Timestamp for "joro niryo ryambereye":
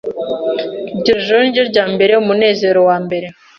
1.23-2.17